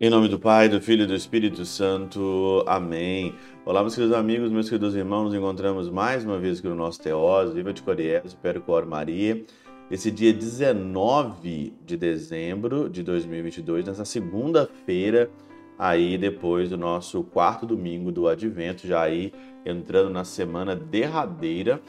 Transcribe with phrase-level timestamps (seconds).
[0.00, 2.62] Em nome do Pai, do Filho e do Espírito Santo.
[2.68, 3.34] Amém.
[3.64, 5.24] Olá, meus queridos amigos, meus queridos irmãos.
[5.24, 7.52] Nos encontramos mais uma vez aqui no nosso Teós.
[7.52, 9.44] Viva de Coriés, Percor Maria.
[9.90, 15.32] Esse dia 19 de dezembro de 2022, nessa segunda-feira,
[15.76, 19.32] aí depois do nosso quarto domingo do Advento, já aí
[19.66, 21.82] entrando na semana derradeira.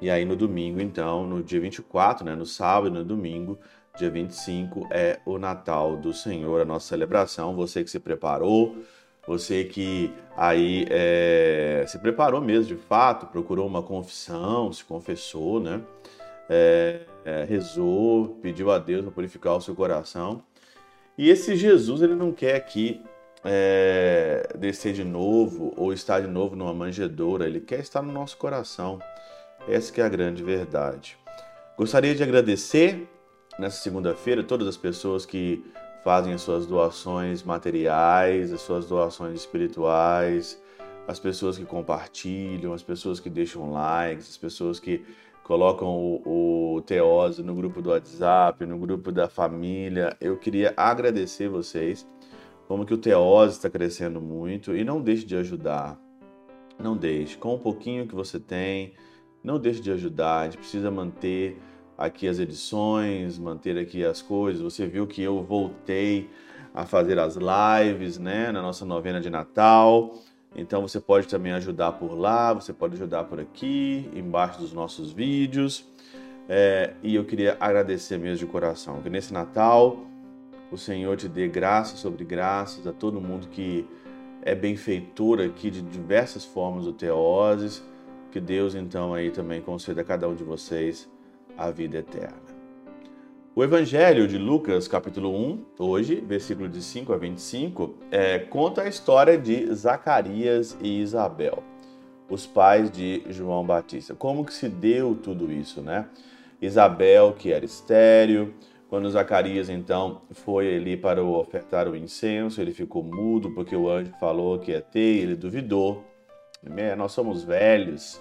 [0.00, 3.58] E aí no domingo, então, no dia 24, né, no sábado e no domingo,
[3.98, 7.54] Dia 25 é o Natal do Senhor, a nossa celebração.
[7.54, 8.74] Você que se preparou,
[9.26, 15.82] você que aí é, se preparou mesmo de fato, procurou uma confissão, se confessou, né?
[16.48, 20.42] É, é, rezou, pediu a Deus para purificar o seu coração.
[21.18, 22.98] E esse Jesus, ele não quer aqui
[23.44, 28.38] é, descer de novo ou estar de novo numa manjedoura, ele quer estar no nosso
[28.38, 28.98] coração.
[29.68, 31.18] Essa é a grande verdade.
[31.76, 33.06] Gostaria de agradecer
[33.62, 35.64] nessa segunda-feira todas as pessoas que
[36.02, 40.60] fazem as suas doações materiais, as suas doações espirituais,
[41.06, 45.04] as pessoas que compartilham, as pessoas que deixam likes, as pessoas que
[45.44, 50.16] colocam o, o Teose no grupo do WhatsApp, no grupo da família.
[50.20, 52.06] Eu queria agradecer vocês,
[52.66, 55.96] como que o Teose está crescendo muito e não deixe de ajudar.
[56.78, 58.94] Não deixe, com o pouquinho que você tem,
[59.42, 60.40] não deixe de ajudar.
[60.40, 61.56] A gente precisa manter
[61.96, 64.62] aqui as edições, manter aqui as coisas.
[64.62, 66.30] Você viu que eu voltei
[66.74, 70.14] a fazer as lives, né, na nossa novena de Natal.
[70.54, 75.12] Então você pode também ajudar por lá, você pode ajudar por aqui, embaixo dos nossos
[75.12, 75.84] vídeos.
[76.48, 79.98] É, e eu queria agradecer mesmo de coração que nesse Natal
[80.70, 83.86] o Senhor te dê graça sobre graças a todo mundo que
[84.42, 87.82] é benfeitor aqui de diversas formas do Teoses.
[88.30, 91.11] Que Deus então aí também conceda a cada um de vocês
[91.56, 92.42] a vida eterna.
[93.54, 98.88] O Evangelho de Lucas, capítulo 1, hoje, versículo de 5 a 25, é, conta a
[98.88, 101.62] história de Zacarias e Isabel,
[102.30, 104.14] os pais de João Batista.
[104.14, 106.06] Como que se deu tudo isso, né?
[106.62, 108.54] Isabel, que era estéreo,
[108.92, 114.12] quando Zacarias então foi ali para ofertar o incenso, ele ficou mudo porque o anjo
[114.20, 116.04] falou que ia ter, ele duvidou.
[116.96, 118.20] Nós somos velhos,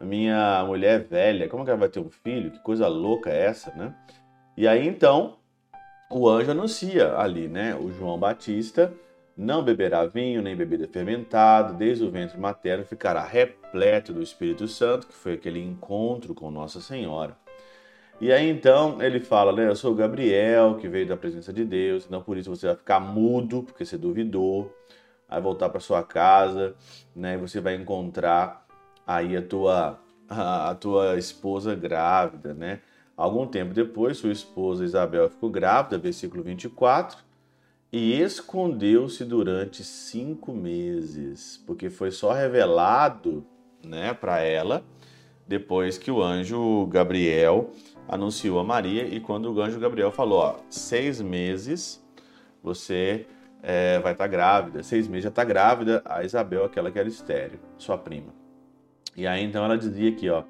[0.00, 2.50] minha mulher é velha, como que ela vai ter um filho?
[2.50, 3.94] Que coisa louca é essa, né?
[4.56, 5.36] E aí então
[6.10, 7.74] o anjo anuncia ali, né?
[7.74, 8.92] O João Batista
[9.36, 15.06] não beberá vinho nem bebida fermentada, desde o ventre materno ficará repleto do Espírito Santo,
[15.08, 17.36] que foi aquele encontro com Nossa Senhora.
[18.20, 19.66] E aí então ele fala, né?
[19.66, 22.76] Eu sou o Gabriel, que veio da presença de Deus, então por isso você vai
[22.76, 24.72] ficar mudo, porque você duvidou,
[25.28, 26.76] vai voltar para sua casa,
[27.14, 27.34] né?
[27.34, 28.63] E você vai encontrar
[29.06, 29.98] aí a tua,
[30.28, 32.80] a, tua esposa grávida, né?
[33.16, 37.18] Algum tempo depois, sua esposa Isabel ficou grávida, versículo 24,
[37.92, 43.46] e escondeu-se durante cinco meses, porque foi só revelado
[43.84, 44.82] né, para ela
[45.46, 47.70] depois que o anjo Gabriel
[48.08, 49.04] anunciou a Maria.
[49.06, 52.04] E quando o anjo Gabriel falou: ó, seis meses
[52.62, 53.26] você
[53.62, 57.08] é, vai estar tá grávida, seis meses já está grávida, a Isabel, aquela que era
[57.08, 58.43] estéreo, sua prima.
[59.16, 60.44] E aí então ela dizia aqui, ó: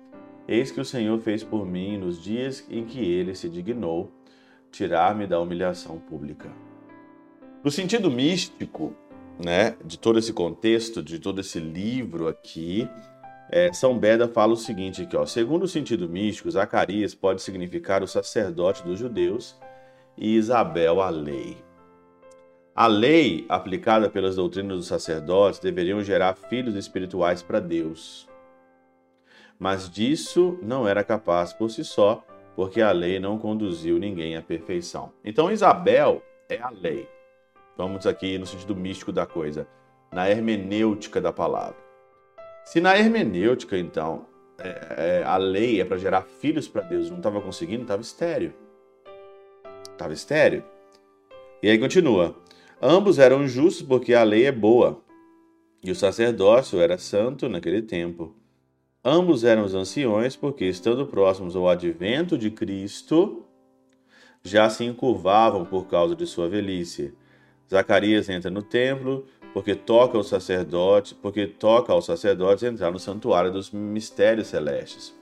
[0.49, 4.11] Eis que o Senhor fez por mim nos dias em que ele se dignou
[4.71, 6.51] tirar-me da humilhação pública.
[7.63, 8.95] No sentido místico,
[9.43, 12.89] né, de todo esse contexto, de todo esse livro aqui,
[13.51, 18.03] é, São Beda fala o seguinte aqui, ó, segundo o sentido místico, Zacarias pode significar
[18.03, 19.57] o sacerdote dos judeus
[20.17, 21.57] e Isabel a lei.
[22.75, 28.29] A lei aplicada pelas doutrinas dos sacerdotes deveriam gerar filhos espirituais para Deus
[29.59, 32.25] mas disso não era capaz por si só,
[32.57, 35.13] porque a lei não conduziu ninguém à perfeição.
[35.25, 37.09] Então Isabel é a lei.
[37.77, 39.67] Vamos aqui no sentido místico da coisa,
[40.13, 41.77] na hermenêutica da palavra.
[42.65, 44.27] Se na hermenêutica, então,
[44.59, 48.55] é, é, a lei é para gerar filhos para Deus, não estava conseguindo, estava estéreo.
[49.91, 50.65] Estava estéreo.
[51.63, 52.35] E aí continua.
[52.81, 55.03] Ambos eram justos porque a lei é boa,
[55.83, 58.35] e o sacerdócio era santo naquele tempo.
[59.05, 63.45] Ambos eram os anciões, porque, estando próximos ao advento de Cristo,
[64.43, 67.13] já se encurvavam por causa de sua velhice.
[67.71, 73.53] Zacarias entra no templo, porque toca aos sacerdotes, porque toca aos sacerdotes entrar no santuário
[73.53, 75.15] dos mistérios celestes.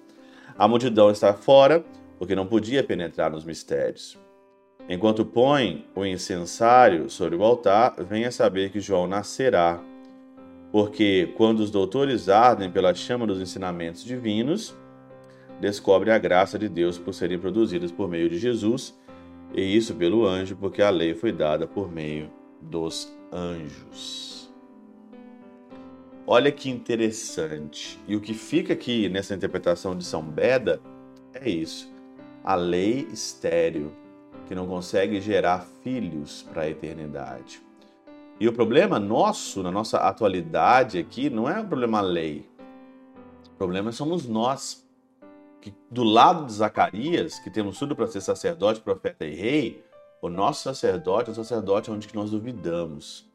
[0.56, 1.85] A multidão está fora,
[2.19, 4.17] porque não podia penetrar nos mistérios.
[4.88, 9.82] Enquanto põe o incensário sobre o altar, venha saber que João nascerá
[10.73, 14.75] porque quando os doutores ardem pela chama dos ensinamentos divinos,
[15.61, 18.99] descobrem a graça de Deus por serem produzidas por meio de Jesus,
[19.55, 24.51] e isso pelo anjo, porque a lei foi dada por meio dos anjos.
[26.27, 27.99] Olha que interessante.
[28.09, 30.81] E o que fica aqui nessa interpretação de São Beda
[31.35, 31.93] é isso.
[32.43, 33.93] A lei estéreo,
[34.47, 37.61] que não consegue gerar filhos para a eternidade.
[38.40, 42.49] E o problema nosso, na nossa atualidade aqui, não é o problema lei.
[43.55, 44.82] O problema somos nós.
[45.61, 49.84] Que do lado de Zacarias, que temos tudo para ser sacerdote, profeta e rei,
[50.20, 53.31] o nosso sacerdote é o sacerdote onde que nós duvidamos.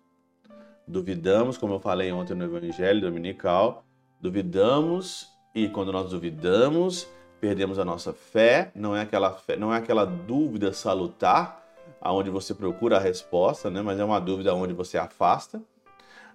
[0.86, 3.86] Duvidamos, como eu falei ontem no Evangelho Dominical,
[4.20, 7.08] duvidamos e quando nós duvidamos,
[7.40, 11.67] perdemos a nossa fé, não é aquela fé, não é aquela dúvida salutar
[12.08, 13.82] aonde você procura a resposta, né?
[13.82, 15.62] Mas é uma dúvida onde você afasta,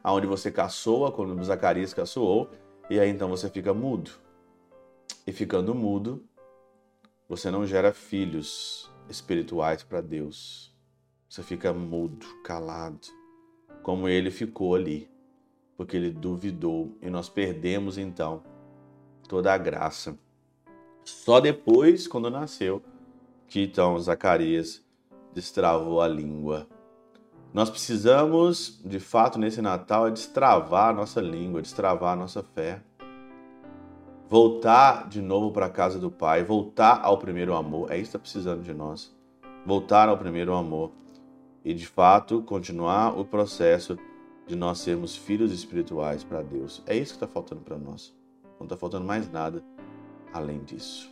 [0.04, 2.50] aonde você caçoa, quando Zacarias caçoou,
[2.90, 4.10] e aí então você fica mudo.
[5.26, 6.22] E ficando mudo,
[7.26, 10.76] você não gera filhos espirituais para Deus.
[11.26, 13.08] Você fica mudo, calado,
[13.82, 15.10] como ele ficou ali,
[15.74, 18.42] porque ele duvidou e nós perdemos então
[19.26, 20.18] toda a graça.
[21.02, 22.82] Só depois, quando nasceu,
[23.48, 24.84] que então Zacarias
[25.34, 26.66] destravou a língua.
[27.52, 32.82] Nós precisamos, de fato, nesse Natal, é destravar a nossa língua, destravar a nossa fé.
[34.28, 37.90] Voltar de novo para a casa do Pai, voltar ao primeiro amor.
[37.90, 39.14] É isso que está precisando de nós.
[39.66, 40.92] Voltar ao primeiro amor.
[41.62, 43.98] E, de fato, continuar o processo
[44.46, 46.82] de nós sermos filhos espirituais para Deus.
[46.86, 48.14] É isso que está faltando para nós.
[48.58, 49.62] Não está faltando mais nada
[50.32, 51.11] além disso.